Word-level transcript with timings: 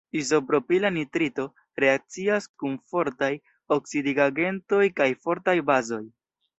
Izopropila 0.19 0.89
nitrito 0.95 1.45
reakcias 1.85 2.49
kun 2.63 2.79
fortaj 2.95 3.31
oksidigagentoj 3.79 4.85
kaj 5.01 5.13
fortaj 5.25 5.61
bazoj. 5.73 6.05